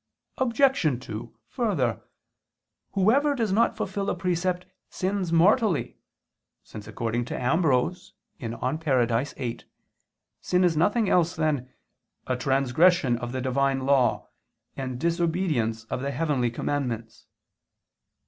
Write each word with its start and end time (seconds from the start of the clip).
Obj. 0.39 1.05
2: 1.05 1.31
Further, 1.49 2.01
whoever 2.93 3.35
does 3.35 3.51
not 3.51 3.77
fulfil 3.77 4.09
a 4.09 4.15
precept 4.15 4.65
sins 4.89 5.31
mortally, 5.31 5.99
since 6.63 6.87
according 6.87 7.23
to 7.25 7.39
Ambrose 7.39 8.13
(De 8.39 8.49
Parad. 8.49 9.35
viii) 9.37 9.59
sin 10.41 10.63
is 10.63 10.75
nothing 10.75 11.07
else 11.07 11.35
than 11.35 11.69
"a 12.25 12.35
transgression 12.35 13.15
of 13.19 13.31
the 13.31 13.41
Divine 13.41 13.85
Law, 13.85 14.27
and 14.75 14.99
disobedience 14.99 15.83
of 15.83 16.01
the 16.01 16.09
heavenly 16.09 16.49
commandments." 16.49 17.27